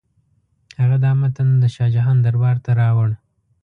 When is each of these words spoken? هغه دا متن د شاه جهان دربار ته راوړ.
هغه 0.81 0.97
دا 1.03 1.11
متن 1.21 1.49
د 1.61 1.63
شاه 1.75 1.89
جهان 1.95 2.17
دربار 2.25 2.55
ته 2.65 2.71
راوړ. 2.81 3.09